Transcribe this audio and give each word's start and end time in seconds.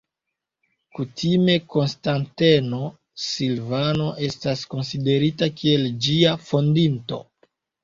Kutime 0.99 1.57
Konstanteno 1.75 2.81
Silvano 3.27 4.09
estas 4.31 4.65
konsiderita 4.75 5.53
kiel 5.63 5.87
ĝia 6.09 6.35
fondinto. 6.51 7.25